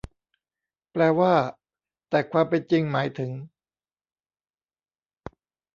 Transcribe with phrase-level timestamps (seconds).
[0.91, 1.33] แปลว่า
[2.09, 3.31] แต่ความเป็นจริงหมายถึง